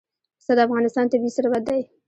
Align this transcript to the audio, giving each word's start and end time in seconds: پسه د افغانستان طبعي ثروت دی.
پسه 0.39 0.53
د 0.57 0.59
افغانستان 0.67 1.05
طبعي 1.11 1.31
ثروت 1.35 1.63
دی. 1.67 1.81